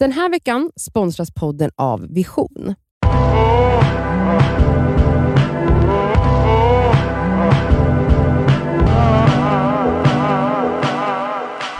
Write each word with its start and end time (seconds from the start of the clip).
Den 0.00 0.12
här 0.12 0.30
veckan 0.30 0.70
sponsras 0.76 1.30
podden 1.34 1.70
av 1.76 2.06
Vision. 2.14 2.74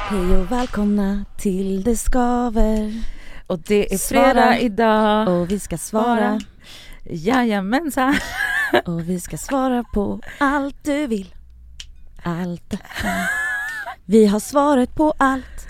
Hej 0.08 0.36
och 0.36 0.52
välkomna 0.52 1.24
till 1.38 1.82
Det 1.82 1.96
skaver 1.96 2.92
Och 3.46 3.58
det 3.58 3.94
är 3.94 3.98
Svara. 3.98 4.24
fredag 4.24 4.60
idag. 4.60 5.28
och 5.28 5.50
vi 5.50 5.60
ska 5.60 5.78
svara 5.78 6.40
Jajamensan. 7.04 8.14
och 8.86 9.08
vi 9.08 9.20
ska 9.20 9.36
svara 9.36 9.84
på 9.94 10.20
allt 10.38 10.76
du 10.84 11.06
vill. 11.06 11.34
Allt. 12.22 12.74
Vi 14.04 14.26
har 14.26 14.40
svaret 14.40 14.94
på 14.94 15.14
allt. 15.18 15.66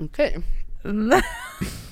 Okej. 0.00 0.38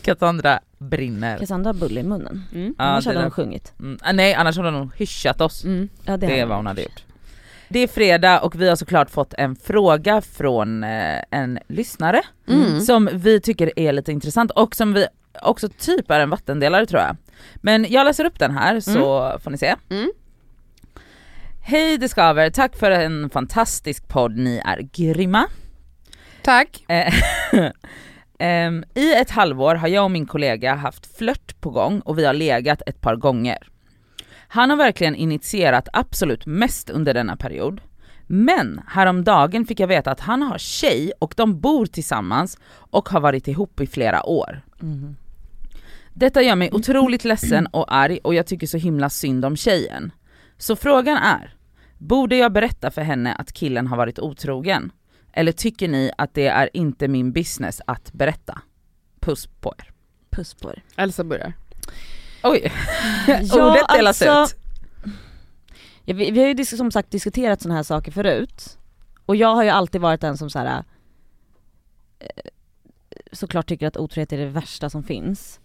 Cassandra 0.06 0.60
brinner. 0.78 1.38
Cassandra 1.38 1.68
har 1.68 1.74
bulle 1.74 2.00
i 2.00 2.02
munnen. 2.02 2.42
Mm. 2.54 2.74
Ja, 2.78 2.84
Annars 2.84 3.04
det 3.04 3.10
hade 3.10 3.22
hon 3.22 3.30
sjungit. 3.30 3.72
Mm, 3.80 3.98
ah, 4.02 4.12
nej 4.12 4.34
annars 4.34 4.56
hade 4.56 4.70
hon 4.70 4.92
hyschat 4.96 5.40
oss. 5.40 5.64
Mm. 5.64 5.88
Ja, 6.04 6.16
Det 6.16 6.26
hade 6.26 6.38
är 6.40 6.46
vad 6.46 6.56
hon 6.56 6.66
hade 6.66 6.82
gjort. 6.82 7.02
Det 7.68 7.78
är 7.78 7.88
fredag 7.88 8.40
och 8.40 8.60
vi 8.60 8.68
har 8.68 8.76
såklart 8.76 9.10
fått 9.10 9.34
en 9.34 9.56
fråga 9.56 10.20
från 10.20 10.84
eh, 10.84 11.20
en 11.30 11.58
lyssnare 11.68 12.22
Mm. 12.48 12.80
som 12.80 13.08
vi 13.12 13.40
tycker 13.40 13.78
är 13.78 13.92
lite 13.92 14.12
intressant 14.12 14.50
och 14.50 14.74
som 14.76 14.92
vi 14.92 15.06
också 15.42 15.68
typ 15.68 16.10
är 16.10 16.20
en 16.20 16.30
vattendelare 16.30 16.86
tror 16.86 17.00
jag. 17.02 17.16
Men 17.56 17.86
jag 17.88 18.04
läser 18.04 18.24
upp 18.24 18.38
den 18.38 18.50
här 18.50 18.80
så 18.80 19.32
får 19.42 19.50
ni 19.50 19.58
se. 19.58 19.74
Mm. 19.90 20.10
Hej 21.62 21.98
det 21.98 22.08
skaver, 22.08 22.50
tack 22.50 22.76
för 22.76 22.90
en 22.90 23.30
fantastisk 23.30 24.08
podd, 24.08 24.36
ni 24.36 24.62
är 24.64 24.78
grymma. 24.92 25.46
Tack. 26.42 26.84
Ehm, 28.38 28.84
I 28.94 29.14
ett 29.14 29.30
halvår 29.30 29.74
har 29.74 29.88
jag 29.88 30.04
och 30.04 30.10
min 30.10 30.26
kollega 30.26 30.74
haft 30.74 31.16
flört 31.16 31.60
på 31.60 31.70
gång 31.70 32.00
och 32.00 32.18
vi 32.18 32.24
har 32.24 32.34
legat 32.34 32.82
ett 32.86 33.00
par 33.00 33.16
gånger. 33.16 33.58
Han 34.48 34.70
har 34.70 34.76
verkligen 34.76 35.14
initierat 35.14 35.88
absolut 35.92 36.46
mest 36.46 36.90
under 36.90 37.14
denna 37.14 37.36
period. 37.36 37.80
Men 38.26 38.80
häromdagen 38.88 39.66
fick 39.66 39.80
jag 39.80 39.88
veta 39.88 40.10
att 40.10 40.20
han 40.20 40.42
har 40.42 40.58
tjej 40.58 41.12
och 41.18 41.34
de 41.36 41.60
bor 41.60 41.86
tillsammans 41.86 42.58
och 42.72 43.08
har 43.08 43.20
varit 43.20 43.48
ihop 43.48 43.80
i 43.80 43.86
flera 43.86 44.26
år. 44.26 44.62
Mhm. 44.80 45.16
Detta 46.14 46.42
gör 46.42 46.56
mig 46.56 46.70
otroligt 46.72 47.24
ledsen 47.24 47.66
och 47.66 47.94
arg 47.94 48.18
och 48.24 48.34
jag 48.34 48.46
tycker 48.46 48.66
så 48.66 48.76
himla 48.76 49.10
synd 49.10 49.44
om 49.44 49.56
tjejen. 49.56 50.12
Så 50.58 50.76
frågan 50.76 51.16
är, 51.16 51.54
borde 51.98 52.36
jag 52.36 52.52
berätta 52.52 52.90
för 52.90 53.02
henne 53.02 53.34
att 53.34 53.52
killen 53.52 53.86
har 53.86 53.96
varit 53.96 54.18
otrogen? 54.18 54.92
Eller 55.36 55.52
tycker 55.52 55.88
ni 55.88 56.10
att 56.18 56.34
det 56.34 56.46
är 56.46 56.70
inte 56.72 57.08
min 57.08 57.32
business 57.32 57.80
att 57.86 58.12
berätta? 58.12 58.62
Puss 59.20 59.46
på 59.46 59.74
er. 59.78 59.90
Puss 60.30 60.54
på 60.54 60.70
er. 60.70 60.82
Elsa 60.96 61.24
börjar. 61.24 61.52
Oj, 62.42 62.72
Ja, 63.26 63.70
ordet 63.70 63.84
delas 63.96 64.22
alltså- 64.22 64.56
ut. 64.56 64.62
Ja, 66.04 66.14
vi, 66.14 66.30
vi 66.30 66.40
har 66.40 66.48
ju 66.48 66.64
som 66.64 66.90
sagt 66.90 67.10
diskuterat 67.10 67.60
sådana 67.60 67.76
här 67.76 67.82
saker 67.82 68.12
förut. 68.12 68.78
Och 69.26 69.36
jag 69.36 69.54
har 69.54 69.62
ju 69.62 69.68
alltid 69.70 70.00
varit 70.00 70.20
den 70.20 70.38
som 70.38 70.50
så 70.50 70.58
här, 70.58 70.84
eh, 72.18 72.28
såklart 73.32 73.66
tycker 73.68 73.86
att 73.86 73.96
otrohet 73.96 74.32
är 74.32 74.38
det 74.38 74.46
värsta 74.46 74.90
som 74.90 75.02
finns. 75.02 75.60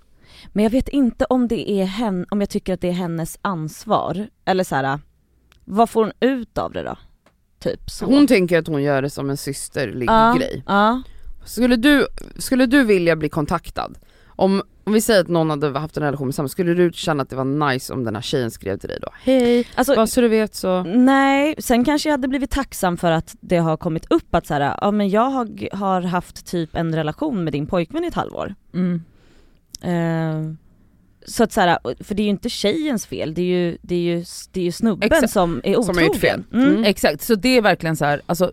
Men 0.47 0.63
jag 0.63 0.71
vet 0.71 0.89
inte 0.89 1.25
om 1.25 1.47
det 1.47 1.71
är 1.71 1.85
hen, 1.85 2.25
om 2.29 2.41
jag 2.41 2.49
tycker 2.49 2.73
att 2.73 2.81
det 2.81 2.87
är 2.87 2.91
hennes 2.93 3.39
ansvar. 3.41 4.29
Eller 4.45 4.63
så 4.63 4.75
här, 4.75 4.99
vad 5.65 5.89
får 5.89 6.03
hon 6.03 6.13
ut 6.19 6.57
av 6.57 6.73
det 6.73 6.83
då? 6.83 6.97
Typ 7.61 7.89
så. 7.89 8.05
Hon 8.05 8.27
tänker 8.27 8.59
att 8.59 8.67
hon 8.67 8.83
gör 8.83 9.01
det 9.01 9.09
som 9.09 9.29
en 9.29 9.37
systerlig 9.37 10.09
ja, 10.09 10.35
grej. 10.37 10.63
Ja. 10.67 11.01
Skulle 11.45 11.75
du, 11.75 12.07
skulle 12.37 12.65
du 12.65 12.83
vilja 12.83 13.15
bli 13.15 13.29
kontaktad? 13.29 13.93
Om, 14.27 14.61
om 14.83 14.93
vi 14.93 15.01
säger 15.01 15.21
att 15.21 15.27
någon 15.27 15.49
hade 15.49 15.79
haft 15.79 15.97
en 15.97 16.03
relation 16.03 16.27
med 16.27 16.35
samma, 16.35 16.47
skulle 16.47 16.73
du 16.73 16.91
känna 16.93 17.23
att 17.23 17.29
det 17.29 17.35
var 17.35 17.69
nice 17.69 17.93
om 17.93 18.03
den 18.03 18.15
här 18.15 18.21
tjejen 18.21 18.51
skrev 18.51 18.77
till 18.77 18.89
dig 18.89 18.99
då? 19.01 19.07
Hej, 19.23 19.67
Alltså, 19.75 19.95
bara 19.95 20.07
så 20.07 20.21
du 20.21 20.27
vet 20.27 20.55
så... 20.55 20.83
Nej, 20.83 21.55
sen 21.59 21.85
kanske 21.85 22.09
jag 22.09 22.13
hade 22.13 22.27
blivit 22.27 22.51
tacksam 22.51 22.97
för 22.97 23.11
att 23.11 23.35
det 23.39 23.57
har 23.57 23.77
kommit 23.77 24.11
upp 24.11 24.35
att 24.35 24.47
så 24.47 24.53
här, 24.53 24.77
ja 24.81 24.91
men 24.91 25.09
jag 25.09 25.29
har, 25.29 25.75
har 25.75 26.01
haft 26.01 26.45
typ 26.45 26.75
en 26.75 26.95
relation 26.95 27.43
med 27.43 27.53
din 27.53 27.67
pojkvän 27.67 28.03
i 28.03 28.07
ett 28.07 28.13
halvår. 28.13 28.55
Mm. 28.73 29.03
Så 31.31 31.43
att 31.43 31.51
så 31.51 31.61
här, 31.61 31.79
för 32.03 32.15
det 32.15 32.21
är 32.21 32.23
ju 32.23 32.29
inte 32.29 32.49
tjejens 32.49 33.05
fel, 33.05 33.33
det 33.33 33.41
är 33.41 33.45
ju, 33.45 33.77
det 33.81 33.95
är 33.95 33.99
ju, 33.99 34.25
det 34.51 34.59
är 34.59 34.63
ju 34.63 34.71
snubben 34.71 35.11
Exakt. 35.11 35.33
som 35.33 35.61
är 35.63 35.73
Som 35.73 35.81
otrogen. 35.81 35.95
har 35.97 36.07
gjort 36.13 36.21
fel. 36.21 36.43
Mm. 36.53 36.67
Mm. 36.69 36.83
Exakt, 36.83 37.21
så 37.21 37.35
det 37.35 37.57
är 37.57 37.61
verkligen 37.61 37.95
så 37.95 38.05
här, 38.05 38.21
alltså 38.25 38.51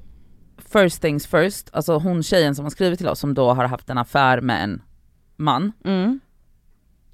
first 0.72 1.02
things 1.02 1.26
first, 1.26 1.68
alltså 1.72 1.98
hon 1.98 2.22
tjejen 2.22 2.54
som 2.54 2.64
har 2.64 2.70
skrivit 2.70 2.98
till 2.98 3.08
oss 3.08 3.20
som 3.20 3.34
då 3.34 3.52
har 3.52 3.64
haft 3.64 3.90
en 3.90 3.98
affär 3.98 4.40
med 4.40 4.64
en 4.64 4.82
man, 5.36 5.72
Mm. 5.84 6.20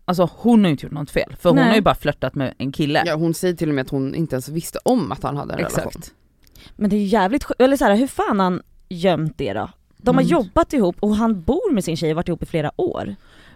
alltså 0.05 0.29
hon 0.37 0.61
har 0.61 0.67
ju 0.69 0.71
inte 0.71 0.87
gjort 0.87 0.93
något 0.93 1.11
fel 1.11 1.37
för 1.41 1.49
hon 1.49 1.57
Nej. 1.57 1.69
har 1.69 1.75
ju 1.75 1.81
bara 1.81 1.95
flörtat 1.95 2.35
med 2.35 2.55
en 2.59 2.73
kille. 2.73 3.03
Ja, 3.07 3.15
hon 3.15 3.35
säger 3.35 3.55
till 3.55 3.69
och 3.69 3.75
med 3.75 3.83
att 3.83 3.91
hon 3.91 4.15
inte 4.15 4.35
ens 4.35 4.49
visste 4.49 4.79
om 4.85 5.13
att 5.13 5.23
han 5.23 5.37
hade 5.37 5.53
en 5.53 5.59
relation. 5.59 5.87
Exakt. 5.87 6.13
Men 6.77 6.91
det 6.91 6.97
är 6.97 7.01
ju 7.01 7.07
jävligt 7.07 7.47
eller 7.59 7.77
så 7.77 7.85
här, 7.85 7.97
hur 7.97 8.07
fan 8.07 8.39
har 8.39 8.45
han 8.45 8.63
gömt 8.89 9.39
det 9.39 9.53
då? 9.53 9.71
De 9.97 10.15
har 10.17 10.23
Mm. 10.23 10.33
jobbat 10.33 10.73
ihop 10.73 10.97
och 11.01 11.17
han 11.17 11.41
bor 11.43 11.73
med 11.73 11.85
sin 11.85 11.97
tjej 11.97 12.11
och 12.11 12.17
varit 12.17 12.29
ihop 12.29 12.43
i 12.43 12.47
flera 12.47 12.81
år. 12.81 13.15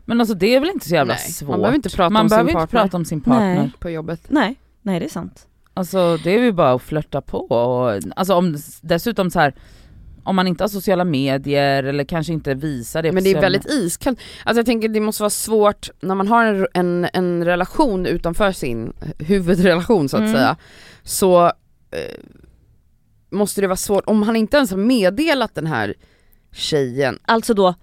Men 0.08 0.20
alltså 0.20 0.34
det 0.34 0.54
är 0.54 0.60
väl 0.60 0.68
inte 0.70 0.88
så 0.88 0.94
jävla 0.94 1.14
Nej, 1.14 1.32
svårt? 1.32 1.48
man 1.50 1.60
behöver 1.60 1.76
inte 1.76 1.88
prata 1.90 2.10
Man 2.10 2.22
om 2.22 2.28
sin 2.28 2.36
behöver 2.36 2.50
inte 2.50 2.60
partner. 2.60 2.80
prata 2.82 2.96
om 2.96 3.04
sin 3.04 3.20
partner. 3.20 3.54
Nej. 3.54 3.70
På 3.78 3.90
jobbet. 3.90 4.20
Nej, 4.28 4.56
nej 4.82 5.00
det 5.00 5.06
är 5.06 5.10
sant. 5.10 5.46
Alltså 5.74 6.16
det 6.24 6.30
är 6.30 6.38
ju 6.42 6.52
bara 6.52 6.72
att 6.72 6.82
flörta 6.82 7.20
på 7.20 7.38
och, 7.38 8.00
alltså 8.16 8.34
om, 8.34 8.56
dessutom 8.80 9.30
så 9.30 9.38
här 9.40 9.54
om 10.24 10.36
man 10.36 10.46
inte 10.46 10.64
har 10.64 10.68
sociala 10.68 11.04
medier 11.04 11.82
eller 11.84 12.04
kanske 12.04 12.32
inte 12.32 12.54
visar 12.54 13.02
det 13.02 13.12
Men 13.12 13.24
det 13.24 13.30
är 13.30 13.40
väldigt 13.40 13.66
iskallt. 13.66 14.18
Alltså 14.44 14.58
jag 14.58 14.66
tänker 14.66 14.88
det 14.88 15.00
måste 15.00 15.22
vara 15.22 15.30
svårt 15.30 15.90
när 16.00 16.14
man 16.14 16.28
har 16.28 16.44
en, 16.46 16.66
en, 16.74 17.08
en 17.12 17.44
relation 17.44 18.06
utanför 18.06 18.52
sin 18.52 18.92
huvudrelation 19.18 20.08
så 20.08 20.16
att 20.16 20.20
Mm. 20.20 20.32
säga. 20.34 20.56
Så 21.02 21.44
eh, 21.90 22.20
måste 23.30 23.60
det 23.60 23.66
vara 23.66 23.76
svårt, 23.76 24.04
om 24.06 24.22
han 24.22 24.36
inte 24.36 24.56
ens 24.56 24.70
har 24.70 24.78
meddelat 24.78 25.54
den 25.54 25.66
här 25.66 25.94
tjejen 26.52 27.18
Alltså 27.24 27.54
då, 27.54 27.74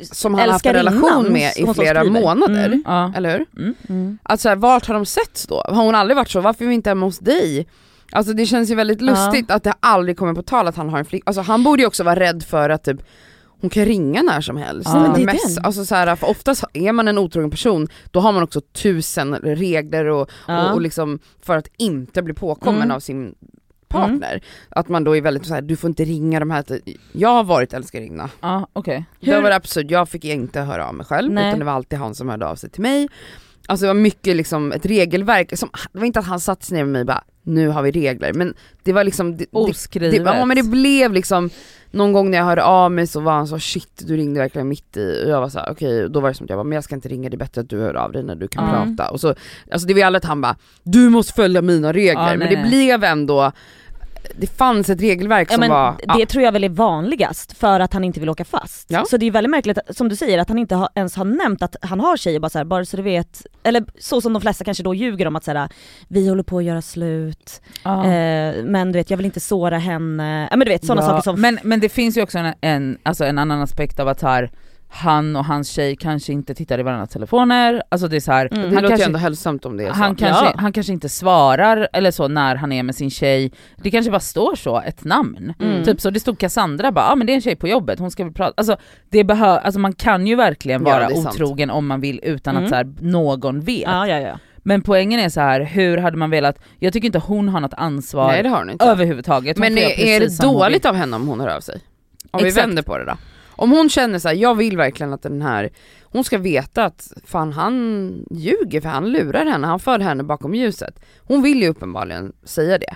som 0.00 0.34
han 0.34 0.48
haft 0.50 0.66
en 0.66 0.72
relation 0.74 1.32
med 1.32 1.52
i 1.56 1.66
flera 1.74 2.04
månader. 2.04 2.66
Mm. 2.66 2.82
Ja. 2.86 3.12
Eller 3.16 3.38
hur? 3.38 3.46
Mm. 3.62 3.74
Mm. 3.88 4.18
Alltså 4.22 4.48
här, 4.48 4.56
vart 4.56 4.86
har 4.86 4.94
de 4.94 5.06
setts 5.06 5.46
då? 5.46 5.62
Har 5.68 5.84
hon 5.84 5.94
aldrig 5.94 6.16
varit 6.16 6.30
så? 6.30 6.40
Varför 6.40 6.64
är 6.64 6.68
vi 6.68 6.74
inte 6.74 6.90
hemma 6.90 7.06
hos 7.06 7.18
dig? 7.18 7.66
Alltså 8.12 8.32
det 8.32 8.46
känns 8.46 8.70
ju 8.70 8.74
väldigt 8.74 9.00
lustigt 9.00 9.50
att 9.50 9.64
det 9.64 9.74
aldrig 9.80 10.16
kommer 10.18 10.34
på 10.34 10.42
tal 10.42 10.68
att 10.68 10.76
han 10.76 10.88
har 10.88 10.98
en 10.98 11.04
flick, 11.04 11.22
alltså 11.26 11.42
han 11.42 11.62
borde 11.62 11.82
ju 11.82 11.86
också 11.86 12.04
vara 12.04 12.20
rädd 12.20 12.42
för 12.42 12.70
att 12.70 12.84
typ 12.84 13.02
hon 13.60 13.70
kan 13.70 13.84
ringa 13.84 14.22
när 14.22 14.40
som 14.40 14.56
helst. 14.56 14.90
Ja. 14.92 15.16
är 15.16 15.24
mess. 15.24 15.58
Alltså 15.58 15.84
så 15.84 15.94
här, 15.94 16.16
för 16.16 16.30
oftast 16.30 16.64
är 16.72 16.92
man 16.92 17.08
en 17.08 17.18
otrogen 17.18 17.50
person, 17.50 17.88
då 18.10 18.20
har 18.20 18.32
man 18.32 18.42
också 18.42 18.60
tusen 18.60 19.34
regler 19.34 20.04
och, 20.04 20.30
Ja. 20.48 20.68
och, 20.68 20.74
och 20.74 20.80
liksom 20.80 21.18
för 21.42 21.56
att 21.56 21.68
inte 21.76 22.22
bli 22.22 22.34
påkommen 22.34 22.82
Mm. 22.82 22.96
av 22.96 23.00
sin 23.00 23.34
partner. 23.90 24.42
Att 24.68 24.88
man 24.88 25.04
då 25.04 25.16
är 25.16 25.20
väldigt 25.20 25.46
så 25.46 25.54
här, 25.54 25.62
du 25.62 25.76
får 25.76 25.88
inte 25.88 26.04
ringa 26.04 26.40
de 26.40 26.50
här, 26.50 26.64
jag 27.12 27.28
har 27.28 27.44
varit 27.44 27.72
älskarinna. 27.72 28.30
Okej. 28.72 29.04
Det 29.20 29.34
Hur- 29.34 29.42
var 29.42 29.50
absurt, 29.50 29.86
jag 29.90 30.08
fick 30.08 30.24
inte 30.24 30.60
höra 30.60 30.86
av 30.88 30.94
mig 30.94 31.06
själv 31.06 31.32
Nej. 31.32 31.48
utan 31.48 31.58
det 31.58 31.64
var 31.64 31.72
alltid 31.72 31.98
han 31.98 32.14
som 32.14 32.28
hörde 32.28 32.46
av 32.46 32.56
sig 32.56 32.70
till 32.70 32.82
mig. 32.82 33.08
Alltså 33.66 33.84
det 33.84 33.88
var 33.88 34.00
mycket 34.00 34.36
liksom 34.36 34.72
ett 34.72 34.86
regelverk, 34.86 35.58
som, 35.58 35.68
det 35.92 35.98
var 35.98 36.06
inte 36.06 36.18
att 36.18 36.26
han 36.26 36.40
satte 36.40 36.66
sig 36.66 36.76
ner 36.76 36.84
med 36.84 36.92
mig 36.92 37.00
och 37.00 37.06
bara 37.06 37.24
nu 37.42 37.68
har 37.68 37.82
vi 37.82 37.90
regler, 37.90 38.32
men 38.32 38.54
det 38.82 38.92
var 38.92 39.04
liksom, 39.04 39.36
det, 39.36 39.44
det, 39.44 39.58
Oskrivet. 39.58 40.10
det, 40.24 40.30
ja, 40.30 40.44
men 40.44 40.56
det 40.56 40.62
blev 40.62 41.12
liksom, 41.12 41.50
någon 41.90 42.12
gång 42.12 42.30
när 42.30 42.38
jag 42.38 42.44
hörde 42.44 42.64
av 42.64 42.92
mig 42.92 43.06
så 43.06 43.20
var 43.20 43.32
han 43.32 43.46
så 43.48 43.58
shit 43.58 44.02
du 44.06 44.16
ringde 44.16 44.40
verkligen 44.40 44.68
mitt 44.68 44.96
i, 44.96 45.22
och 45.24 45.30
jag 45.30 45.40
var 45.40 45.48
så 45.48 45.58
här, 45.58 45.70
okej, 45.72 46.08
då 46.08 46.20
var 46.20 46.28
det 46.28 46.34
som 46.34 46.44
att 46.44 46.50
jag 46.50 46.58
bara, 46.58 46.64
men 46.64 46.74
jag 46.74 46.84
ska 46.84 46.94
inte 46.94 47.08
ringa, 47.08 47.28
det 47.28 47.36
är 47.36 47.38
bättre 47.38 47.60
att 47.60 47.68
du 47.70 47.80
hör 47.80 47.94
av 47.94 48.12
dig 48.12 48.22
när 48.22 48.34
du 48.34 48.48
kan 48.48 48.68
Mm. 48.68 48.96
prata. 48.96 49.10
Och 49.10 49.20
så, 49.20 49.34
alltså 49.70 49.86
det 49.88 49.94
var 49.94 49.98
ju 49.98 50.04
aldrig 50.04 50.18
att 50.18 50.24
han 50.28 50.40
bara, 50.40 50.56
du 50.82 51.08
måste 51.08 51.32
följa 51.32 51.62
mina 51.62 51.92
regler, 51.92 52.12
Ja, 52.22 52.26
nej, 52.26 52.36
men 52.38 52.48
det 52.50 52.60
nej. 52.60 52.68
blev 52.68 53.04
ändå, 53.04 53.52
det 54.36 54.46
fanns 54.46 54.90
ett 54.90 55.00
regelverk 55.00 55.48
Ja, 55.50 55.54
som 55.54 55.60
men 55.60 55.70
var, 55.70 55.96
det 56.18 56.26
tror 56.26 56.44
jag 56.44 56.52
väl 56.52 56.64
är 56.64 56.68
vanligast 56.68 57.58
för 57.58 57.80
att 57.80 57.92
han 57.92 58.04
inte 58.04 58.20
vill 58.20 58.28
åka 58.28 58.44
fast. 58.44 58.86
Ja. 58.90 59.04
Så 59.10 59.16
det 59.16 59.26
är 59.26 59.30
väldigt 59.30 59.50
märkligt, 59.50 59.78
som 59.90 60.08
du 60.08 60.16
säger, 60.16 60.38
att 60.38 60.48
han 60.48 60.58
inte 60.58 60.74
har, 60.74 60.88
ens 60.94 61.16
har 61.16 61.24
nämnt 61.24 61.62
att 61.62 61.76
han 61.82 62.00
har 62.00 62.16
tjejer 62.16 62.40
bara 62.40 62.48
så 62.48 62.58
här, 62.58 62.64
bara 62.64 62.84
så 62.84 62.96
du 62.96 63.02
vet, 63.02 63.46
eller 63.62 63.84
så 63.98 64.20
som 64.20 64.32
de 64.32 64.42
flesta 64.42 64.64
kanske 64.64 64.82
då 64.82 64.94
ljuger 64.94 65.26
om 65.26 65.36
att 65.36 65.44
så 65.44 65.52
här, 65.52 65.68
vi 66.08 66.28
håller 66.28 66.42
på 66.42 66.58
att 66.58 66.64
göra 66.64 66.82
slut, 66.82 67.60
Ja. 67.84 68.04
eh, 68.04 68.64
men 68.64 68.92
du 68.92 68.98
vet 68.98 69.10
jag 69.10 69.16
vill 69.16 69.26
inte 69.26 69.40
såra 69.40 69.78
henne, 69.78 70.48
ja 70.50 70.56
men 70.56 70.64
du 70.66 70.72
vet 70.72 70.84
sådana 70.86 71.02
Ja, 71.02 71.08
saker 71.08 71.22
som 71.22 71.40
men, 71.40 71.58
men 71.62 71.80
det 71.80 71.88
finns 71.88 72.16
ju 72.16 72.22
också 72.22 72.38
en, 72.38 72.54
en, 72.60 72.98
alltså 73.02 73.24
en 73.24 73.38
annan 73.38 73.62
aspekt 73.62 74.00
av 74.00 74.08
att 74.08 74.22
här, 74.22 74.50
han 74.92 75.36
och 75.36 75.44
hans 75.44 75.68
tjej 75.68 75.96
kanske 75.96 76.32
inte 76.32 76.54
tittar 76.54 76.78
i 76.78 76.82
varandras 76.82 77.10
telefoner, 77.10 77.82
alltså 77.88 78.08
det 78.08 78.16
är 78.16 78.20
så 78.20 78.32
här, 78.32 78.48
Mm. 78.52 78.70
det 78.70 78.74
han, 78.74 78.74
låter 78.74 78.82
ju 78.82 78.88
kanske, 78.88 79.06
ändå 79.06 79.18
hälsosamt 79.18 79.64
om 79.64 79.76
det 79.76 79.84
är 79.84 79.88
så. 79.88 79.94
han, 79.94 80.14
kanske, 80.16 80.44
Ja. 80.44 80.54
han 80.58 80.72
kanske 80.72 80.92
inte 80.92 81.08
svarar 81.08 81.88
eller 81.92 82.10
så 82.10 82.28
när 82.28 82.56
han 82.56 82.72
är 82.72 82.82
med 82.82 82.94
sin 82.94 83.10
tjej, 83.10 83.52
det 83.76 83.90
kanske 83.90 84.10
bara 84.10 84.20
står 84.20 84.54
så, 84.54 84.80
ett 84.80 85.04
namn. 85.04 85.54
Mm. 85.60 85.84
Typ 85.84 86.00
så 86.00 86.10
det 86.10 86.20
stod 86.20 86.38
Cassandra 86.38 86.92
bara, 86.92 87.04
ja 87.04 87.12
ah, 87.12 87.14
men 87.14 87.26
det 87.26 87.32
är 87.32 87.34
en 87.34 87.40
tjej 87.40 87.56
på 87.56 87.68
jobbet, 87.68 87.98
hon 87.98 88.10
ska 88.10 88.24
väl 88.24 88.32
prata, 88.32 88.52
alltså, 88.56 88.76
det 89.10 89.24
behö, 89.24 89.46
alltså 89.58 89.80
man 89.80 89.92
kan 89.92 90.26
ju 90.26 90.36
verkligen 90.36 90.82
Ja, 90.86 90.90
vara 90.92 91.08
det 91.08 91.14
är 91.14 91.22
sant. 91.22 91.34
otrogen 91.34 91.70
om 91.70 91.86
man 91.86 92.00
vill 92.00 92.20
utan 92.22 92.54
Mm. 92.56 92.64
att 92.64 92.70
så 92.70 92.76
här, 92.76 92.92
någon 93.00 93.60
vet. 93.60 93.82
Ja 93.86 94.06
ja 94.06 94.18
ja. 94.18 94.38
Men 94.62 94.82
poängen 94.82 95.20
är 95.20 95.28
så 95.28 95.40
här, 95.40 95.60
hur 95.60 95.96
hade 95.98 96.16
man 96.16 96.30
velat, 96.30 96.58
jag 96.78 96.92
tycker 96.92 97.06
inte 97.06 97.18
hon 97.18 97.48
har 97.48 97.60
något 97.60 97.74
ansvar 97.76 98.26
Nej 98.28 98.42
det 98.42 98.48
har 98.48 98.58
hon 98.58 98.70
inte. 98.70 98.84
överhuvudtaget. 98.84 99.56
Hon 99.58 99.60
Men 99.60 99.78
är, 99.78 100.00
är 100.00 100.20
det 100.20 100.38
dåligt 100.42 100.86
av 100.86 100.94
henne 100.94 101.16
om 101.16 101.28
hon 101.28 101.40
hör 101.40 101.48
av 101.56 101.60
sig? 101.60 101.80
Om 102.30 102.40
Exakt. 102.40 102.56
vi 102.56 102.60
vänder 102.68 102.82
på 102.82 102.98
det 102.98 103.04
då. 103.04 103.12
Om 103.60 103.70
hon 103.70 103.90
känner 103.90 104.18
så 104.18 104.28
här, 104.28 104.34
jag 104.34 104.54
vill 104.54 104.76
verkligen 104.76 105.12
att 105.12 105.22
den 105.22 105.42
här, 105.42 105.70
hon 106.02 106.24
ska 106.24 106.38
veta 106.38 106.84
att 106.84 107.12
fan 107.24 107.52
han 107.52 108.26
ljuger 108.30 108.80
för 108.80 108.88
han 108.88 109.12
lurar 109.12 109.46
henne, 109.46 109.66
han 109.66 109.80
för 109.80 109.98
henne 109.98 110.22
bakom 110.22 110.54
ljuset. 110.54 111.00
Hon 111.18 111.42
vill 111.42 111.62
ju 111.62 111.68
uppenbarligen 111.68 112.32
säga 112.44 112.78
det. 112.78 112.94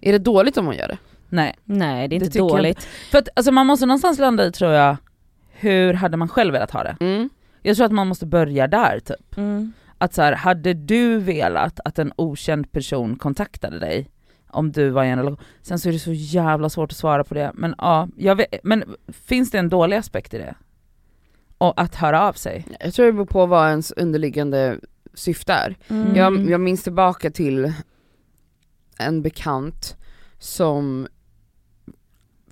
Är 0.00 0.12
det 0.12 0.18
dåligt 0.18 0.56
om 0.56 0.66
hon 0.66 0.76
gör 0.76 0.88
det? 0.88 0.98
Nej. 1.28 1.56
Nej 1.64 2.08
det 2.08 2.16
är 2.16 2.20
Det 2.20 2.24
inte 2.24 2.26
tycker 2.26 2.38
jag 2.38 2.48
dåligt. 2.48 2.88
För 3.10 3.18
att 3.18 3.28
alltså, 3.34 3.52
man 3.52 3.66
måste 3.66 3.86
någonstans 3.86 4.18
landa 4.18 4.46
i 4.46 4.52
tror 4.52 4.72
jag, 4.72 4.96
hur 5.50 5.94
hade 5.94 6.16
man 6.16 6.28
själv 6.28 6.52
velat 6.52 6.70
ha 6.70 6.82
det? 6.82 6.96
Mm. 7.00 7.30
Jag 7.62 7.76
tror 7.76 7.86
att 7.86 7.92
man 7.92 8.08
måste 8.08 8.26
börja 8.26 8.66
där 8.66 9.00
typ. 9.00 9.36
Mm. 9.36 9.72
Att 9.98 10.14
så 10.14 10.22
här, 10.22 10.32
hade 10.32 10.74
du 10.74 11.18
velat 11.18 11.80
att 11.84 11.98
en 11.98 12.12
okänd 12.16 12.72
person 12.72 13.16
kontaktade 13.16 13.78
dig 13.78 14.10
om 14.52 14.72
du 14.72 14.90
var 14.90 15.04
i 15.04 15.08
en 15.08 15.18
relation? 15.18 15.44
Sen 15.62 15.78
så 15.78 15.88
är 15.88 15.92
det 15.92 15.98
så 15.98 16.12
jävla 16.12 16.68
svårt 16.68 16.92
att 16.92 16.98
svara 16.98 17.24
på 17.24 17.34
det, 17.34 17.50
men 17.54 17.74
ja, 17.78 18.08
jag 18.16 18.36
vet, 18.36 18.54
men 18.62 18.84
finns 19.08 19.50
det 19.50 19.58
en 19.58 19.68
dålig 19.68 19.96
aspekt 19.96 20.34
i 20.34 20.38
det? 20.38 20.54
Och 21.58 21.80
att 21.80 21.94
höra 21.94 22.28
av 22.28 22.32
sig? 22.32 22.66
Jag 22.80 22.94
tror 22.94 23.06
det 23.06 23.12
beror 23.12 23.26
på 23.26 23.46
vad 23.46 23.68
ens 23.68 23.92
underliggande 23.92 24.78
syfte 25.14 25.52
är. 25.52 25.76
Mm. 25.88 26.16
Jag, 26.16 26.50
jag 26.50 26.60
minns 26.60 26.82
tillbaka 26.82 27.30
till 27.30 27.72
en 28.98 29.22
bekant 29.22 29.96
som 30.38 31.08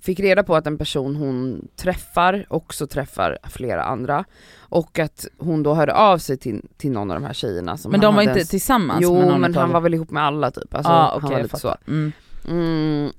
fick 0.01 0.19
reda 0.19 0.43
på 0.43 0.55
att 0.55 0.67
en 0.67 0.77
person 0.77 1.15
hon 1.15 1.67
träffar 1.75 2.45
också 2.49 2.87
träffar 2.87 3.37
flera 3.49 3.83
andra 3.83 4.25
och 4.59 4.99
att 4.99 5.25
hon 5.37 5.63
då 5.63 5.73
hörde 5.73 5.93
av 5.93 6.17
sig 6.17 6.37
till, 6.37 6.65
till 6.77 6.91
någon 6.91 7.11
av 7.11 7.19
de 7.21 7.25
här 7.27 7.33
tjejerna 7.33 7.77
som 7.77 7.91
Men 7.91 7.99
han 8.01 8.07
de 8.07 8.15
var 8.15 8.21
inte 8.21 8.31
ens- 8.39 8.49
tillsammans 8.49 8.99
Jo 9.03 9.37
men 9.37 9.55
han 9.55 9.71
var 9.71 9.81
väl 9.81 9.93
ihop 9.93 10.11
med 10.11 10.23
alla 10.23 10.51
typ, 10.51 10.73
alltså, 10.75 10.91
ah, 10.91 11.09
han 11.11 11.23
okej, 11.23 11.35
var 11.37 11.43
lite 11.43 11.59
så. 11.59 11.75
Mm. 11.87 12.11
Mm, 12.49 13.11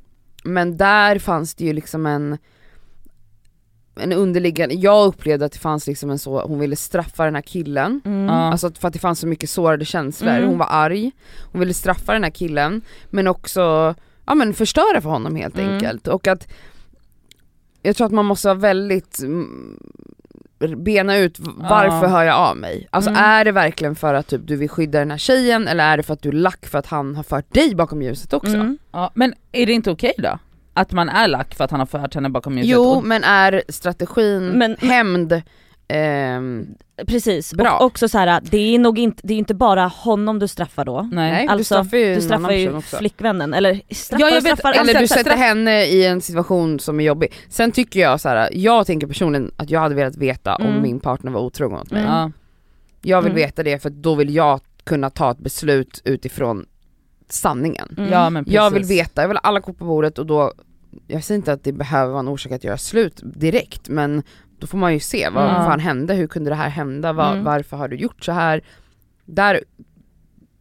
men 0.44 0.76
där 0.76 1.18
fanns 1.18 1.54
det 1.54 1.64
ju 1.64 1.72
liksom 1.72 2.06
en 2.06 2.38
en 3.96 4.12
underliggande, 4.12 4.74
jag 4.74 5.06
upplevde 5.06 5.44
att 5.44 5.52
det 5.52 5.58
fanns 5.58 5.86
liksom 5.86 6.10
en 6.10 6.18
så, 6.18 6.40
hon 6.42 6.58
ville 6.58 6.76
straffa 6.76 7.24
den 7.24 7.34
här 7.34 7.42
killen 7.42 8.00
Mm. 8.04 8.24
Ja. 8.26 8.32
Alltså 8.32 8.70
för 8.78 8.88
att 8.88 8.94
det 8.94 9.00
fanns 9.00 9.18
så 9.20 9.26
mycket 9.26 9.50
sårade 9.50 9.84
känslor, 9.84 10.30
Mm. 10.30 10.48
hon 10.48 10.58
var 10.58 10.66
arg, 10.70 11.10
hon 11.52 11.60
ville 11.60 11.74
straffa 11.74 12.12
den 12.12 12.24
här 12.24 12.30
killen 12.30 12.82
men 13.10 13.26
också 13.26 13.94
ja, 14.26 14.34
men 14.34 14.54
förstöra 14.54 15.00
för 15.00 15.08
honom 15.10 15.36
helt 15.36 15.58
Mm. 15.58 15.72
enkelt. 15.74 16.08
Och 16.08 16.26
att 16.26 16.48
jag 17.82 17.96
tror 17.96 18.06
att 18.06 18.12
man 18.12 18.24
måste 18.24 18.48
vara 18.48 18.58
väldigt 18.58 19.18
mm, 19.22 19.78
bena 20.76 21.16
ut 21.16 21.38
varför 21.56 22.02
Ja. 22.02 22.08
hör 22.08 22.22
jag 22.22 22.36
av 22.36 22.56
mig? 22.56 22.88
Alltså 22.90 23.10
Mm. 23.10 23.22
är 23.24 23.44
det 23.44 23.52
verkligen 23.52 23.94
för 23.94 24.14
att 24.14 24.26
typ, 24.26 24.40
du 24.46 24.56
vill 24.56 24.68
skydda 24.68 24.98
den 24.98 25.10
här 25.10 25.18
tjejen 25.18 25.68
eller 25.68 25.84
är 25.92 25.96
det 25.96 26.02
för 26.02 26.12
att 26.14 26.22
du 26.22 26.28
är 26.28 26.32
lack 26.32 26.66
för 26.66 26.78
att 26.78 26.86
han 26.86 27.16
har 27.16 27.22
fört 27.22 27.54
dig 27.54 27.74
bakom 27.74 28.02
ljuset 28.02 28.32
också? 28.32 28.54
Mm. 28.54 28.78
Ja, 28.92 29.10
men 29.14 29.34
är 29.52 29.66
det 29.66 29.72
inte 29.72 29.90
okej 29.90 30.12
då? 30.18 30.38
Att 30.74 30.92
man 30.92 31.08
är 31.08 31.28
lack 31.28 31.54
för 31.54 31.64
att 31.64 31.70
han 31.70 31.80
har 31.80 31.86
fört 31.86 32.14
henne 32.14 32.28
bakom 32.30 32.58
ljuset? 32.58 32.70
Jo 32.72 32.82
och- 32.82 33.04
men 33.04 33.24
är 33.24 33.62
strategin 33.68 34.46
Men- 34.48 34.76
hämnd 34.80 35.42
ehm, 35.96 36.66
Precis, 37.06 37.54
Bra. 37.54 37.76
och 37.78 37.84
också 37.86 38.08
så 38.08 38.18
här, 38.18 38.40
det 38.50 38.74
är 38.74 38.78
nog 38.78 38.98
inte, 38.98 39.20
det 39.24 39.34
är 39.34 39.38
inte 39.38 39.54
bara 39.54 39.86
honom 39.86 40.38
du 40.38 40.48
straffar 40.48 40.84
då. 40.84 41.08
Nej. 41.12 41.32
nej, 41.32 41.46
du 41.46 41.52
Alltså, 41.52 41.64
straffar 41.74 41.96
ju 41.96 42.14
Du 42.14 42.20
straffar 42.20 42.52
ju 42.52 42.80
flickvännen, 42.80 43.54
eller 43.54 43.80
straffar 43.90 44.20
Ja, 44.26 44.34
jag 44.34 44.42
vet, 44.42 44.58
straffar 44.58 44.80
Eller 44.80 45.00
du 45.00 45.06
sätter 45.08 45.22
straff- 45.30 45.36
henne 45.38 45.84
i 45.84 46.06
en 46.06 46.20
situation 46.20 46.80
som 46.80 47.00
är 47.00 47.04
jobbig. 47.04 47.32
Sen 47.48 47.72
tycker 47.72 48.00
jag 48.00 48.20
så 48.20 48.28
här, 48.28 48.48
jag 48.52 48.86
tänker 48.86 49.06
personligen 49.06 49.50
att 49.56 49.70
jag 49.70 49.80
hade 49.80 49.94
velat 49.94 50.16
veta 50.16 50.56
om 50.56 50.66
Mm. 50.66 50.82
min 50.82 51.00
partner 51.00 51.30
var 51.32 51.40
otrogen 51.40 51.78
mot 51.78 51.90
mig. 51.90 52.02
Mm. 52.02 52.12
Ja. 52.14 52.30
Jag 53.02 53.22
vill 53.22 53.32
Mm. 53.32 53.42
veta 53.42 53.62
det 53.62 53.78
för 53.82 53.90
då 53.90 54.14
vill 54.14 54.34
jag 54.34 54.60
kunna 54.84 55.10
ta 55.10 55.30
ett 55.30 55.38
beslut 55.38 56.02
utifrån 56.04 56.66
sanningen. 57.28 57.94
Mm. 57.98 58.12
ja 58.12 58.30
men 58.30 58.44
precis. 58.44 58.54
Jag 58.54 58.70
vill 58.70 58.84
veta, 58.84 59.20
jag 59.20 59.28
vill 59.28 59.36
ha 59.36 59.42
alla 59.42 59.60
kort 59.60 59.78
på 59.78 59.84
bordet 59.84 60.18
och 60.18 60.26
då, 60.26 60.52
jag 61.06 61.24
säger 61.24 61.36
inte 61.36 61.52
att 61.52 61.64
det 61.64 61.72
behöver 61.72 62.10
vara 62.10 62.20
en 62.20 62.28
orsak 62.28 62.52
att 62.52 62.64
göra 62.64 62.78
slut 62.78 63.20
direkt 63.24 63.88
men 63.88 64.22
då 64.62 64.66
får 64.66 64.78
man 64.78 64.92
ju 64.92 65.00
se, 65.00 65.28
vad 65.28 65.44
Mm. 65.50 65.54
fan 65.64 65.80
hände, 65.80 66.14
hur 66.14 66.26
kunde 66.26 66.50
det 66.50 66.54
här 66.56 66.68
hända, 66.68 67.12
Var, 67.12 67.32
Mm. 67.32 67.44
varför 67.44 67.76
har 67.76 67.88
du 67.88 67.96
gjort 67.96 68.24
så 68.24 68.32
här? 68.32 68.60
Där, 69.24 69.60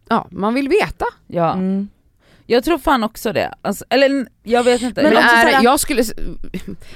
ja 0.09 0.27
man 0.31 0.53
vill 0.53 0.69
veta. 0.69 1.06
Ja. 1.27 1.53
Mm. 1.53 1.89
Jag 2.45 2.63
tror 2.63 2.77
fan 2.77 3.03
också 3.03 3.33
det. 3.33 3.53
Alltså, 3.62 3.86
eller 3.89 4.27
jag 4.44 4.63
vet 4.63 4.81
inte. 4.81 5.03
Men 5.03 5.13
Men, 5.13 5.24
är, 5.24 5.27
så 5.27 5.36
här- 5.36 5.63
jag 5.63 5.80
skulle, 5.80 6.03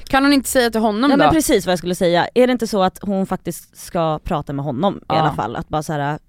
kan 0.07 0.23
hon 0.23 0.33
inte 0.33 0.49
säga 0.49 0.69
till 0.69 0.81
honom 0.81 1.01
Nej 1.01 1.17
då? 1.17 1.23
men 1.23 1.33
precis 1.33 1.65
vad 1.65 1.71
jag 1.71 1.79
skulle 1.79 1.95
säga, 1.95 2.27
är 2.35 2.47
det 2.47 2.51
inte 2.53 2.67
så 2.67 2.83
att 2.83 2.99
hon 3.01 3.25
faktiskt 3.25 3.77
ska 3.77 4.19
prata 4.23 4.53
med 4.53 4.65
honom 4.65 4.97
i 4.97 4.99
Ja. 5.07 5.15
alla 5.15 5.33
fall? 5.33 5.55
Att 5.55 5.67
bara 5.69 5.83
så 5.83 5.93
här. 5.93 6.19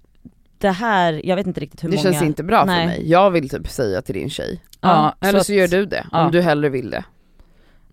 det 0.57 0.69
här, 0.71 1.21
jag 1.25 1.35
vet 1.35 1.47
inte 1.47 1.59
riktigt 1.59 1.83
hur 1.83 1.89
det 1.89 1.95
många... 1.95 2.11
känns 2.11 2.23
inte 2.23 2.43
bra 2.43 2.65
Nej. 2.65 2.79
för 2.79 2.85
mig. 2.97 3.09
Jag 3.09 3.31
vill 3.31 3.49
typ 3.49 3.69
säga 3.69 4.01
till 4.01 4.15
din 4.15 4.29
tjej. 4.29 4.61
ja, 4.81 5.15
Eller 5.21 5.39
att- 5.39 5.45
så 5.45 5.53
gör 5.53 5.67
du 5.67 5.85
det, 5.85 6.05
ja. 6.11 6.25
om 6.25 6.31
du 6.31 6.41
hellre 6.41 6.69
vill 6.69 6.89
det. 6.89 7.03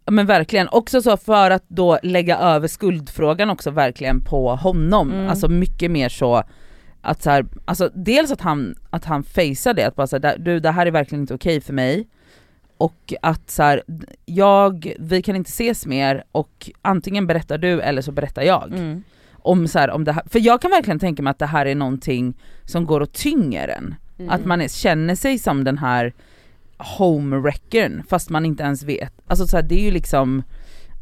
Men 0.07 0.27
verkligen, 0.27 0.69
också 0.69 1.03
så 1.03 1.17
för 1.17 1.51
att 1.51 1.65
då 1.69 1.99
lägga 2.03 2.39
över 2.39 2.69
skuldfrågan 2.69 3.51
också 3.51 3.71
verkligen 3.71 4.21
på 4.21 4.57
honom. 4.57 5.13
Mm. 5.13 5.29
Alltså 5.29 5.49
mycket 5.49 5.91
mer 5.91 6.09
så 6.09 6.43
att 7.03 7.23
så 7.23 7.31
här, 7.31 7.47
alltså 7.65 7.91
dels 7.95 8.31
att 8.31 8.41
han, 8.41 8.75
att 8.91 9.05
han 9.05 9.25
facear 9.25 9.75
det, 9.75 9.85
att 9.85 9.97
bara 9.97 10.07
så 10.07 10.19
här, 10.23 10.39
du 10.39 10.61
det 10.61 10.71
här 10.71 10.87
är 10.87 10.91
verkligen 10.91 11.23
inte 11.23 11.35
okej 11.35 11.61
för 11.61 11.73
mig. 11.73 12.09
Och 12.77 13.15
att 13.23 13.51
så 13.51 13.63
här, 13.63 13.83
jag, 14.25 14.95
vi 14.99 15.23
kan 15.23 15.37
inte 15.37 15.49
ses 15.49 15.87
mer 15.87 16.25
och 16.33 16.71
antingen 16.83 17.27
berättar 17.27 17.59
du 17.59 17.81
eller 17.81 18.03
så 18.03 18.13
berättar 18.13 18.43
jag. 18.43 18.73
Mm. 18.73 19.03
Om 19.33 19.69
så 19.69 19.79
här, 19.79 19.91
om 19.91 20.05
det 20.05 20.13
här, 20.13 20.23
för 20.27 20.39
jag 20.39 20.63
kan 20.63 20.71
verkligen 20.71 20.99
tänka 20.99 21.23
mig 21.23 21.31
att 21.31 21.39
det 21.39 21.47
här 21.47 21.67
är 21.67 21.75
någonting 21.75 22.35
som 22.65 22.87
går 22.87 23.01
och 23.01 23.13
tynger 23.13 23.69
en. 23.69 23.95
Mm. 24.19 24.31
Att 24.31 24.45
man 24.45 24.69
känner 24.69 25.15
sig 25.15 25.39
som 25.39 25.65
den 25.65 25.79
här 25.79 26.13
homewreckern 26.99 28.03
fast 28.09 28.31
man 28.31 28.47
inte 28.47 28.63
ens 28.63 28.83
vet. 28.83 29.15
Alltså 29.27 29.47
så 29.47 29.57
här, 29.57 29.63
det 29.63 29.75
är 29.75 29.83
ju 29.83 29.91
liksom 29.91 30.43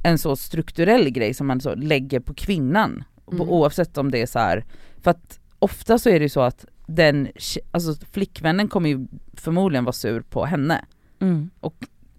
en 0.02 0.19
så 0.19 0.37
strukturell 0.37 1.11
grej 1.11 1.34
som 1.34 1.46
man 1.46 1.61
så 1.61 1.75
lägger 1.75 2.20
på 2.20 2.34
kvinnan. 2.34 3.05
Mm. 3.32 3.49
Oavsett 3.49 3.99
om 3.99 4.11
det 4.11 4.23
är 4.23 4.26
så 4.26 4.38
här. 4.38 4.64
för 5.02 5.11
att 5.11 5.40
ofta 5.58 5.99
så 5.99 6.08
är 6.08 6.19
det 6.19 6.25
ju 6.25 6.29
så 6.29 6.40
att 6.40 6.64
den, 6.87 7.29
alltså 7.70 8.06
flickvännen 8.12 8.69
kommer 8.69 8.90
ju 8.90 9.06
förmodligen 9.34 9.84
vara 9.84 9.93
sur 9.93 10.20
på 10.20 10.44
henne. 10.44 10.84
Mm. 11.20 11.50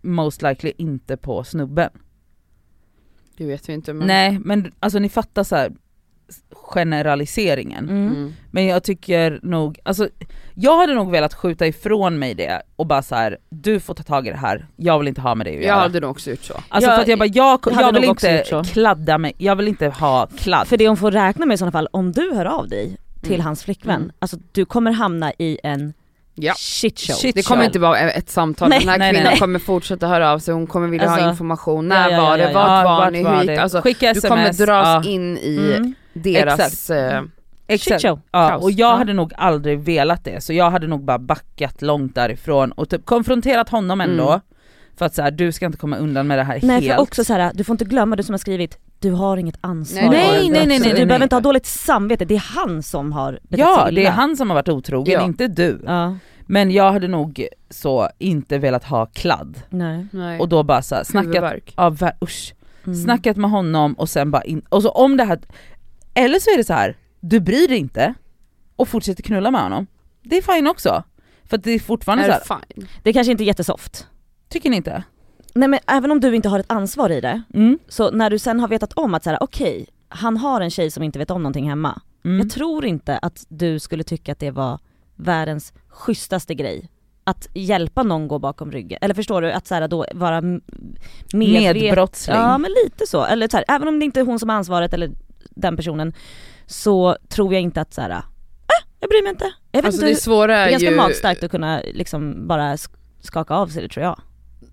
Most 0.01 0.42
likely 0.42 0.74
inte 0.77 1.18
på 1.18 1.44
snubben. 1.44 1.89
Det 3.38 3.45
vet 3.45 3.69
vi 3.69 3.74
inte 3.74 3.94
men... 3.94 4.07
Nej 4.07 4.39
men 4.39 4.71
alltså 4.80 5.00
ni 5.00 5.10
fattar 5.10 5.44
så 5.44 5.56
här 5.56 5.74
generaliseringen. 6.53 7.89
Mm. 7.89 8.07
Mm. 8.07 8.33
Men 8.51 8.65
jag 8.65 8.83
tycker 8.83 9.39
nog, 9.43 9.79
alltså 9.83 10.07
jag 10.53 10.77
hade 10.77 10.93
nog 10.93 11.11
velat 11.11 11.33
skjuta 11.33 11.67
ifrån 11.67 12.19
mig 12.19 12.33
det 12.33 12.61
och 12.75 12.85
bara 12.87 13.01
så 13.01 13.15
här: 13.15 13.37
du 13.49 13.79
får 13.79 13.93
ta 13.93 14.03
tag 14.03 14.27
i 14.27 14.29
det 14.29 14.37
här, 14.37 14.65
jag 14.75 14.99
vill 14.99 15.07
inte 15.07 15.21
ha 15.21 15.35
med 15.35 15.47
dig 15.47 15.53
att 15.55 15.61
Jag 15.61 15.67
göra. 15.67 15.79
hade 15.79 15.99
nog 15.99 16.11
också 16.11 16.29
gjort 16.29 16.43
så. 16.43 16.53
Alltså 16.69 16.89
Jag- 16.89 16.95
för 16.97 17.01
att 17.01 17.07
jag 17.07 17.19
bara, 17.19 17.25
jag, 17.25 17.59
jag 17.65 17.71
hade 17.73 17.87
jag 17.87 17.93
vill 18.01 18.09
inte 18.09 18.63
kladda 18.73 19.17
mig, 19.17 19.33
jag 19.37 19.55
vill 19.55 19.67
inte 19.67 19.87
ha 19.87 20.27
kladd. 20.37 20.67
För 20.67 20.77
det 20.77 20.87
hon 20.87 20.97
får 20.97 21.11
räkna 21.11 21.45
med 21.45 21.55
i 21.55 21.57
sådana 21.57 21.71
fall, 21.71 21.87
om 21.91 22.11
du 22.11 22.33
hör 22.35 22.45
av 22.45 22.69
dig 22.69 22.97
till 23.21 23.33
Mm. 23.33 23.45
hans 23.45 23.63
flickvän, 23.63 23.95
Mm. 24.01 24.12
alltså 24.19 24.38
du 24.51 24.65
kommer 24.65 24.91
hamna 24.91 25.31
i 25.38 25.59
en 25.63 25.93
Ja. 26.36 26.53
shit 26.57 27.00
show. 27.00 27.13
Shit. 27.15 27.36
Det 27.36 27.43
kommer 27.48 27.62
show. 27.62 27.65
inte 27.65 27.79
vara 27.79 28.00
ett 28.00 28.29
samtal, 28.29 28.69
Nej, 28.69 28.79
den 28.79 28.89
här 28.89 28.98
nej, 28.98 29.12
kvinnan 29.13 29.29
nej. 29.31 29.39
kommer 29.39 29.59
fortsätta 29.59 30.07
höra 30.07 30.31
av 30.31 30.39
sig, 30.39 30.53
hon 30.53 30.67
kommer 30.67 30.88
vilja 30.88 31.07
ha 31.07 31.13
Alltså, 31.15 31.29
information, 31.29 31.89
ja, 31.91 31.98
när 32.00 32.09
ja, 32.09 32.21
var 32.21 32.38
ja, 32.38 32.38
det, 32.45 32.51
ja. 32.51 32.59
vart 32.59 32.67
Ja, 32.69 32.83
var 32.83 32.98
vart 32.98 33.12
ni, 33.13 33.24
var 33.24 33.31
hur 33.31 33.38
gick 33.39 33.48
det? 33.48 33.53
det? 33.55 33.62
Alltså, 33.62 33.81
Skicka 33.81 34.13
du 34.13 34.21
kommer 34.21 34.53
dras 34.65 35.05
ja. 35.05 35.12
in 35.12 35.38
i 35.38 35.74
Mm. 35.77 35.93
Deras... 36.13 36.60
Exakt. 36.60 36.89
eh, 36.89 37.22
Exakt. 37.67 38.01
Shit 38.01 38.10
show. 38.12 38.20
Ja, 38.32 38.50
Kaos. 38.50 38.63
och 38.63 38.72
jag 38.72 38.93
Ja. 38.93 38.96
hade 38.98 39.13
nog 39.13 39.34
aldrig 39.38 39.79
velat 39.79 40.24
det, 40.24 40.43
så 40.43 40.53
jag 40.53 40.72
hade 40.72 40.88
nog 40.88 41.03
bara 41.03 41.20
backat 41.20 41.82
långt 41.82 42.15
därifrån 42.15 42.72
och 42.72 42.89
typ 42.89 43.05
konfronterat 43.05 43.70
honom 43.70 44.01
ändå. 44.01 44.29
Mm. 44.29 44.39
För 44.98 45.05
att 45.05 45.15
så 45.15 45.22
här, 45.22 45.32
du 45.32 45.51
ska 45.51 45.65
inte 45.65 45.77
komma 45.77 45.98
undan 45.98 46.27
med 46.27 46.38
det 46.38 46.43
här 46.43 46.60
Nej 46.63 46.82
helt. 46.82 46.96
för 46.96 47.01
också 47.01 47.24
så 47.24 47.34
här, 47.34 47.51
du 47.53 47.63
får 47.63 47.74
inte 47.74 47.86
glömma 47.86 48.15
du 48.15 48.24
som 48.24 48.34
har 48.34 48.38
skrivit, 48.38 48.77
du 49.00 49.12
har 49.12 49.38
inget 49.38 49.58
ansvar. 49.62 50.01
Nej, 50.01 50.12
nej, 50.12 50.27
det. 50.32 50.39
nej, 50.41 50.50
nej, 50.50 50.67
nej, 50.67 50.79
nej, 50.79 50.89
Du 50.89 50.96
nej. 50.98 51.05
behöver 51.05 51.24
inte 51.25 51.36
ha 51.36 51.41
dåligt 51.41 51.65
samvete, 51.65 52.25
det 52.25 52.36
är 52.36 52.43
han 52.55 52.84
som 52.84 53.12
har 53.12 53.39
Ja, 53.50 53.89
det 53.91 54.05
är 54.05 54.12
han 54.12 54.38
som 54.38 54.50
har 54.50 54.55
varit 54.55 54.70
otrogen, 54.70 55.13
Ja. 55.13 55.25
inte 55.25 55.48
du. 55.48 55.82
Ja, 55.86 56.15
Men 56.46 56.72
jag 56.72 56.91
hade 56.91 57.08
nog 57.08 57.48
så 57.70 58.10
inte 58.20 58.58
velat 58.58 58.84
ha 58.84 59.05
kladd. 59.05 59.58
nej. 59.70 60.08
nej. 60.12 60.39
Och 60.39 60.50
då 60.50 60.63
bara 60.63 60.82
så 60.82 60.96
här, 60.96 61.03
snackat, 61.03 61.27
Huvudvärk. 61.29 61.74
ja, 61.77 61.96
usch. 62.24 62.53
Mm. 62.86 62.96
snackat 62.96 63.38
med 63.38 63.50
honom 63.51 63.93
och 63.93 64.10
sen 64.10 64.32
bara 64.32 64.43
in, 64.43 64.62
och 64.70 64.82
så 64.84 64.89
om 64.89 65.17
det 65.17 65.24
här, 65.24 65.39
eller 66.13 66.39
så 66.39 66.50
är 66.50 66.58
det 66.58 66.63
så 66.63 66.74
här, 66.74 66.98
du 67.20 67.39
bryr 67.39 67.67
dig 67.67 67.77
inte 67.77 68.13
och 68.75 68.88
fortsätter 68.88 69.24
knulla 69.24 69.51
med 69.51 69.62
honom. 69.62 69.88
Det 70.24 70.38
är 70.38 70.41
fine 70.55 70.67
också. 70.67 71.03
För 71.46 71.58
det 71.58 71.72
är 71.72 71.79
fortfarande 71.79 72.24
Är 72.24 72.27
så 72.39 72.46
det 72.48 72.53
här, 72.53 72.62
fine? 72.75 72.88
Det 73.03 73.13
kanske 73.13 73.32
inte 73.32 73.43
är 73.43 73.46
jättesoft. 73.46 74.08
tycker 74.50 74.70
ni 74.70 74.75
inte? 74.77 75.03
Nej 75.55 75.67
men 75.67 75.79
även 75.88 76.12
om 76.12 76.20
du 76.20 76.36
inte 76.36 76.50
har 76.50 76.60
ett 76.60 76.72
ansvar 76.72 77.10
i 77.10 77.22
det, 77.22 77.41
Mm. 77.53 77.79
så 77.88 78.12
när 78.12 78.29
du 78.29 78.39
sen 78.39 78.60
har 78.60 78.67
vetat 78.67 78.93
om 78.93 79.13
att 79.13 79.24
så 79.24 79.29
här, 79.29 79.43
okej, 79.43 79.86
han 80.10 80.38
har 80.38 80.62
en 80.62 80.70
tjej 80.72 80.91
som 80.91 81.03
inte 81.03 81.20
vet 81.20 81.32
om 81.32 81.43
någonting 81.43 81.70
hemma. 81.70 82.01
Mm. 82.25 82.39
Jag 82.39 82.50
tror 82.50 82.86
inte 82.86 83.17
att 83.17 83.46
du 83.50 83.79
skulle 83.79 84.03
tycka 84.03 84.32
att 84.32 84.39
det 84.39 84.51
var 84.51 84.79
världens 85.15 85.74
schysstaste 85.88 86.55
grej. 86.55 86.89
Att 87.24 87.48
hjälpa 87.53 88.03
någon 88.03 88.27
gå 88.27 88.39
bakom 88.39 88.72
ryggen, 88.72 89.00
eller 89.01 89.13
förstår 89.13 89.41
du? 89.41 89.51
Att 89.51 89.67
så 89.67 89.75
här, 89.75 89.88
då 89.88 90.05
vara 90.13 90.38
m- 90.38 90.62
medvet- 91.34 91.74
Medbrottsling. 91.82 92.36
Ja 92.38 92.58
men 92.58 92.72
lite 92.84 93.08
så, 93.08 93.25
eller 93.25 93.48
så 93.48 93.58
här, 93.58 93.65
även 93.67 93.88
om 93.88 94.00
det 94.00 94.05
inte 94.05 94.20
är 94.20 94.25
hon 94.25 94.39
som 94.39 94.50
har 94.50 94.55
ansvaret 94.55 94.93
eller 94.93 95.12
den 95.50 95.75
personen 95.77 96.13
så 96.65 97.17
tror 97.29 97.53
jag 97.53 97.62
inte 97.62 97.81
att 97.81 97.93
så 97.93 98.01
här, 98.01 98.09
äh, 98.09 98.17
jag 99.00 99.09
bryr 99.09 99.23
mig 99.23 99.29
inte. 99.29 99.51
Jag 99.71 99.77
vet 99.81 99.85
Alltså 99.85 99.97
inte 100.01 100.05
det 100.05 100.09
hur, 100.12 100.15
svåra 100.21 100.47
det 100.47 100.53
är 100.53 100.67
är 100.67 100.71
ganska 100.71 100.89
ju... 100.91 100.95
magstarkt 100.97 101.43
att 101.43 101.51
kunna 101.51 101.81
liksom 101.93 102.47
bara 102.47 102.75
sk- 102.75 102.95
skaka 103.21 103.53
av 103.53 103.67
sig 103.67 103.81
det 103.83 103.89
tror 103.89 104.03
jag. 104.05 104.19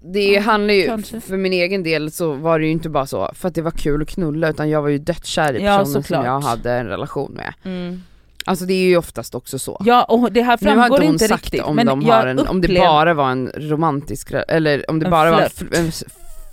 det 0.02 0.24
Ja, 0.32 0.40
handlar 0.40 0.74
ju, 0.74 0.86
kanske. 0.86 1.20
för 1.20 1.36
min 1.36 1.52
egen 1.52 1.82
del 1.82 2.10
så 2.12 2.32
var 2.32 2.58
det 2.58 2.64
ju 2.64 2.70
inte 2.70 2.88
bara 2.88 3.06
så 3.06 3.30
för 3.34 3.48
att 3.48 3.54
det 3.54 3.62
var 3.62 3.70
kul 3.70 4.02
att 4.02 4.08
knulla 4.08 4.48
utan 4.48 4.70
jag 4.70 4.82
var 4.82 4.88
ju 4.88 4.98
dödskär 4.98 5.54
i 5.54 5.64
Ja, 5.64 5.78
personen 5.78 5.92
som 5.92 6.02
såklart. 6.02 6.24
jag 6.24 6.40
hade 6.40 6.72
en 6.72 6.86
relation 6.86 7.32
med. 7.32 7.54
Mm. 7.64 8.02
Alltså 8.44 8.64
det 8.64 8.72
är 8.74 8.84
ju 8.88 8.96
oftast 8.96 9.34
också 9.34 9.58
så. 9.58 9.82
Ja 9.84 10.04
och 10.04 10.32
det 10.32 10.42
här 10.42 10.58
nu 10.60 10.68
har 10.70 10.76
framgår 10.76 10.96
inte 10.96 11.06
hon 11.06 11.12
inte 11.14 11.28
sagt 11.28 11.44
riktigt 11.44 11.62
om, 11.62 11.76
men 11.76 11.86
de 11.86 12.04
har 12.04 12.26
en, 12.26 12.38
om 12.48 12.60
det 12.60 12.68
upplev- 12.68 12.78
bara 12.80 13.14
var 13.14 13.30
en 13.30 13.50
romantisk, 13.56 14.32
eller 14.48 14.90
om 14.90 14.98
det 14.98 15.04
En 15.06 15.10
bara 15.10 15.30
var 15.30 15.40
en, 15.40 15.50
flört. 15.50 15.72
f- 15.72 15.78
en, 15.80 15.88
f- 15.88 16.02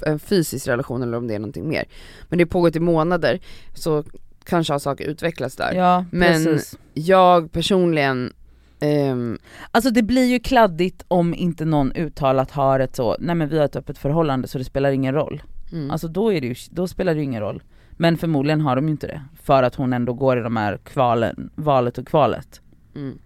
en 0.06 0.20
fysisk 0.20 0.68
relation 0.68 1.04
eller 1.04 1.18
om 1.18 1.28
det 1.28 1.36
är 1.36 1.40
någonting 1.40 1.70
mer. 1.70 1.86
Men 2.30 2.38
det 2.38 2.44
har 2.44 2.50
pågått 2.50 2.76
i 2.76 2.80
månader 2.80 3.40
så 3.74 4.04
kanske 4.44 4.74
har 4.74 4.80
saker 4.80 5.06
utvecklats 5.06 5.56
där. 5.56 5.74
Ja 5.74 6.06
Men- 6.12 6.34
precis. 6.46 6.78
Jag 6.94 7.52
personligen, 7.52 8.34
ehm, 8.80 9.38
Alltså 9.72 9.90
det 9.92 10.04
blir 10.04 10.26
ju 10.26 10.40
kladdigt 10.40 11.06
om 11.08 11.34
inte 11.34 11.66
någon 11.66 11.92
uttalat 11.96 12.52
har 12.52 12.80
ett 12.80 12.96
så, 12.96 13.16
nej 13.20 13.36
men 13.36 13.50
vi 13.50 13.58
har 13.58 13.66
ett 13.66 13.76
öppet 13.76 13.98
förhållande 13.98 14.48
så 14.48 14.58
det 14.58 14.64
spelar 14.64 14.92
ingen 14.92 15.14
roll. 15.14 15.42
mm. 15.72 15.92
Alltså 15.92 16.08
då, 16.08 16.34
är 16.34 16.42
det 16.42 16.48
ju, 16.48 16.56
då 16.70 16.88
spelar 16.88 17.14
det 17.14 17.18
ju 17.20 17.24
ingen 17.24 17.42
roll. 17.42 17.64
Men 18.00 18.18
förmodligen 18.18 18.62
har 18.62 18.76
de 18.76 18.86
ju 18.86 18.92
inte 18.92 19.08
det. 19.08 19.22
För 19.44 19.64
att 19.64 19.76
hon 19.76 19.94
ändå 19.94 20.14
går 20.14 20.38
i 20.40 20.42
de 20.42 20.56
här 20.58 20.78
kvalen, 20.78 21.50
valet 21.56 21.98
och 21.98 22.08
kvalet. 22.08 22.62
mm. 22.96 23.18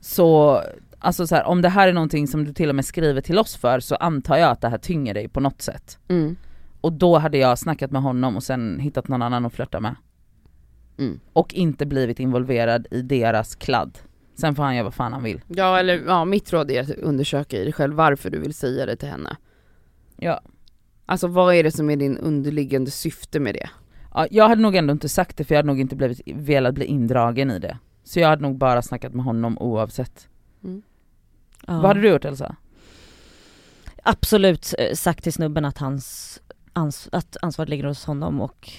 Så, 0.00 0.60
alltså 1.04 1.26
så 1.26 1.34
här, 1.34 1.44
om 1.44 1.62
det 1.62 1.68
här 1.68 1.88
är 1.88 1.92
någonting 1.92 2.28
som 2.28 2.44
du 2.44 2.52
till 2.52 2.68
och 2.68 2.74
med 2.74 2.84
skriver 2.84 3.20
till 3.20 3.38
oss 3.38 3.56
för 3.56 3.80
så 3.80 3.94
antar 3.94 4.36
jag 4.36 4.50
att 4.50 4.60
det 4.60 4.68
här 4.68 4.78
tynger 4.78 5.14
dig 5.14 5.28
på 5.28 5.40
något 5.40 5.62
sätt. 5.62 5.98
Mm. 6.08 6.36
Och 6.80 6.92
då 6.92 7.18
hade 7.18 7.38
jag 7.38 7.58
snackat 7.58 7.90
med 7.90 8.02
honom 8.02 8.36
och 8.36 8.42
sen 8.42 8.80
hittat 8.80 9.08
någon 9.08 9.22
annan 9.22 9.46
att 9.46 9.52
flörta 9.52 9.80
med. 9.80 9.96
Mm. 10.98 11.20
Och 11.32 11.54
inte 11.54 11.86
blivit 11.86 12.20
involverad 12.20 12.86
i 12.90 13.02
deras 13.02 13.54
kladd. 13.54 13.98
Sen 14.34 14.54
får 14.54 14.62
han 14.62 14.74
göra 14.74 14.84
vad 14.84 14.94
fan 14.94 15.12
han 15.12 15.22
vill. 15.22 15.40
Ja 15.48 15.78
eller 15.78 16.02
ja, 16.06 16.24
mitt 16.24 16.52
råd 16.52 16.70
är 16.70 16.82
att 16.82 16.90
undersöka 16.90 17.56
i 17.56 17.64
dig 17.64 17.72
själv 17.72 17.94
varför 17.94 18.30
du 18.30 18.38
vill 18.38 18.54
säga 18.54 18.86
det 18.86 18.96
till 18.96 19.08
henne. 19.08 19.36
Ja. 20.16 20.40
Alltså 21.06 21.26
vad 21.26 21.54
är 21.54 21.62
det 21.62 21.70
som 21.70 21.90
är 21.90 21.96
din 21.96 22.18
underliggande 22.18 22.90
syfte 22.90 23.40
med 23.40 23.54
det? 23.54 23.70
Ja, 24.14 24.26
jag 24.30 24.48
hade 24.48 24.62
nog 24.62 24.76
ändå 24.76 24.92
inte 24.92 25.08
sagt 25.08 25.36
det 25.36 25.44
för 25.44 25.54
jag 25.54 25.58
hade 25.58 25.66
nog 25.66 25.80
inte 25.80 25.96
blivit, 25.96 26.20
velat 26.26 26.74
bli 26.74 26.84
indragen 26.84 27.50
i 27.50 27.58
det. 27.58 27.78
Så 28.04 28.20
jag 28.20 28.28
hade 28.28 28.42
nog 28.42 28.58
bara 28.58 28.82
snackat 28.82 29.14
med 29.14 29.24
honom 29.24 29.58
oavsett. 29.58 30.28
Ja. 31.66 31.72
Vad 31.74 31.84
hade 31.86 32.00
du 32.00 32.08
gjort 32.08 32.24
Elsa? 32.24 32.56
Absolut 34.02 34.74
eh, 34.78 34.94
sagt 34.94 35.22
till 35.24 35.32
snubben 35.32 35.64
att, 35.64 35.78
hans 35.78 36.40
ans 36.72 37.08
att 37.12 37.36
ansvaret 37.42 37.68
ligger 37.68 37.84
hos 37.84 38.04
honom 38.04 38.40
och 38.40 38.70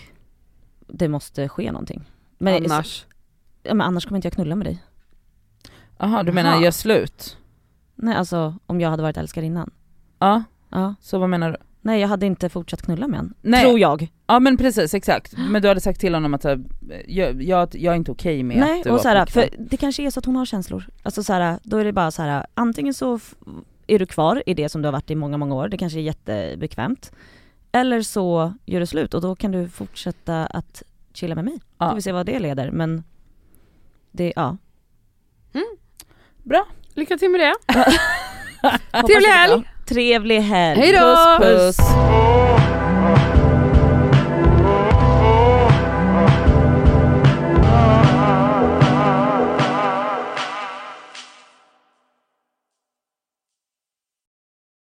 det 0.88 1.08
måste 1.08 1.50
ske 1.50 1.72
någonting. 1.72 2.04
Men 2.38 2.66
Annars? 2.66 3.06
Ja, 3.64 3.74
men 3.74 3.88
annars 3.88 4.06
kommer 4.06 4.18
inte 4.18 4.26
jag 4.26 4.34
knulla 4.34 4.56
med 4.56 4.68
dig. 4.68 4.84
Jaha 5.98 6.24
du 6.24 6.30
Aha. 6.30 6.36
menar 6.36 6.62
gör 6.62 6.72
slut? 6.72 7.38
Nej 7.96 8.16
alltså 8.16 8.56
om 8.66 8.82
jag 8.82 8.90
hade 8.90 9.04
varit 9.04 9.18
älskarinnan. 9.18 9.72
Ja, 10.20 10.44
Ja. 10.70 10.96
så 11.02 11.20
vad 11.20 11.30
menar 11.30 11.52
du? 11.52 11.58
Nej 11.86 12.02
jag 12.02 12.08
hade 12.08 12.26
inte 12.26 12.50
fortsatt 12.50 12.82
knulla 12.82 13.08
med 13.08 13.20
honom. 13.20 13.34
Nej. 13.42 13.64
Tror 13.64 13.80
jag. 13.80 14.08
Ja 14.28 14.40
men 14.40 14.58
precis, 14.58 14.94
exakt. 14.94 15.34
Men 15.38 15.62
du 15.62 15.68
hade 15.68 15.82
sagt 15.82 16.00
till 16.00 16.14
honom 16.14 16.34
att 16.34 16.44
här, 16.44 16.64
jag, 17.08 17.44
jag, 17.44 17.76
jag 17.76 17.92
är 17.92 17.98
inte 17.98 18.12
okej 18.12 18.44
med 18.44 18.58
Nej 18.58 18.78
att 18.78 18.84
du 18.84 18.90
och 18.90 18.96
var 18.96 19.04
så 19.04 19.10
här, 19.10 19.26
för 19.26 19.50
det 19.58 19.78
kanske 19.78 20.04
är 20.04 20.10
så 20.10 20.20
att 20.20 20.26
hon 20.26 20.36
har 20.36 20.46
känslor. 20.46 20.86
Alltså 21.04 21.24
så 21.24 21.34
här, 21.34 21.60
då 21.64 21.78
är 21.78 21.86
det 21.86 21.94
bara 21.94 22.12
så 22.12 22.22
här, 22.22 22.46
antingen 22.54 22.94
så 22.94 23.20
är 23.88 24.00
du 24.00 24.06
kvar 24.06 24.44
i 24.46 24.54
det 24.54 24.70
som 24.70 24.82
du 24.82 24.88
har 24.88 24.94
varit 24.94 25.12
i 25.12 25.16
många, 25.16 25.38
många 25.38 25.56
år, 25.56 25.68
det 25.68 25.78
kanske 25.78 26.00
är 26.00 26.04
jättebekvämt. 26.04 27.12
Eller 27.72 28.02
så 28.02 28.54
gör 28.66 28.80
du 28.80 28.86
slut 28.86 29.14
och 29.14 29.22
då 29.22 29.36
kan 29.36 29.52
du 29.52 29.70
fortsätta 29.70 30.46
att 30.46 30.84
chilla 31.14 31.36
med 31.36 31.46
mig. 31.46 31.60
Ja. 31.78 31.90
Får 31.90 31.96
vi 31.96 32.02
se 32.02 32.12
vad 32.12 32.26
det 32.26 32.40
leder 32.40 32.72
men 32.72 33.04
det, 34.12 34.34
ja. 34.36 34.58
Bra. 36.44 36.68
Lycka 36.94 37.18
till 37.18 37.30
med 37.30 37.40
det! 37.40 37.56
Trevlig 39.08 39.30
helg! 39.30 39.64
Trevlig 39.86 40.42
helg! 40.42 40.80
Hej 40.80 40.92
då! 40.92 41.44
Puss 41.44 41.78
puss! 41.78 41.88